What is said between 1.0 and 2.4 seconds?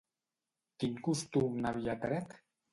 costum n'havia tret?